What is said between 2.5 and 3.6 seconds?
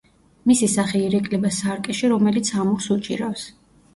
ამურს უჭირავს.